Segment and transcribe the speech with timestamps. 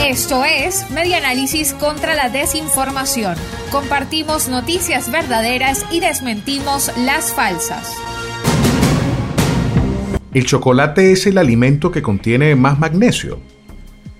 [0.00, 3.36] Esto es Media Análisis contra la Desinformación.
[3.70, 7.94] Compartimos noticias verdaderas y desmentimos las falsas.
[10.32, 13.38] El chocolate es el alimento que contiene más magnesio.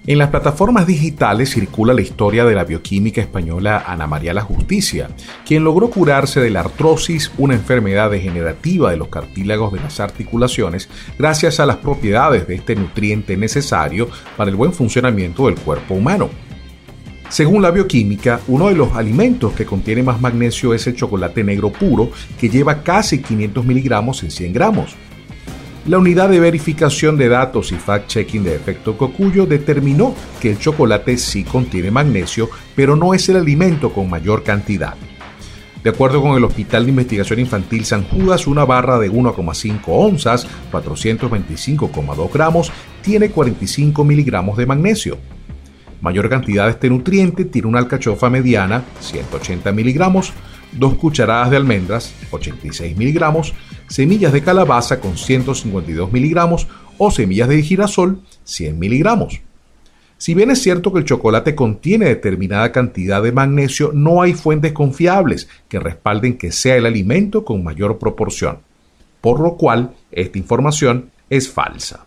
[0.06, 5.08] En las plataformas digitales circula la historia de la bioquímica española Ana María La Justicia,
[5.46, 10.90] quien logró curarse de la artrosis, una enfermedad degenerativa de los cartílagos de las articulaciones,
[11.18, 16.28] gracias a las propiedades de este nutriente necesario para el buen funcionamiento del cuerpo humano.
[17.30, 21.72] Según la bioquímica, uno de los alimentos que contiene más magnesio es el chocolate negro
[21.72, 24.96] puro, que lleva casi 500 miligramos en 100 gramos.
[25.86, 31.18] La unidad de verificación de datos y fact-checking de efecto Cocuyo determinó que el chocolate
[31.18, 34.94] sí contiene magnesio, pero no es el alimento con mayor cantidad.
[35.82, 40.46] De acuerdo con el Hospital de Investigación Infantil San Judas, una barra de 1,5 onzas,
[40.72, 45.18] 425,2 gramos, tiene 45 miligramos de magnesio.
[46.00, 50.32] Mayor cantidad de este nutriente tiene una alcachofa mediana, 180 miligramos,
[50.78, 53.54] dos cucharadas de almendras, 86 miligramos,
[53.88, 56.66] semillas de calabaza con 152 miligramos
[56.98, 59.40] o semillas de girasol, 100 miligramos.
[60.16, 64.72] Si bien es cierto que el chocolate contiene determinada cantidad de magnesio, no hay fuentes
[64.72, 68.60] confiables que respalden que sea el alimento con mayor proporción,
[69.20, 72.06] por lo cual esta información es falsa.